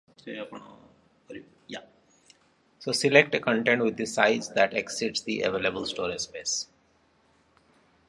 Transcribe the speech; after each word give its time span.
Select 2.79 3.35
a 3.35 3.39
content 3.39 3.83
with 3.83 3.99
a 3.99 4.07
size 4.07 4.49
that 4.55 4.73
exceeds 4.73 5.21
the 5.21 5.43
available 5.43 5.85
storage 5.85 6.21
space. 6.21 6.69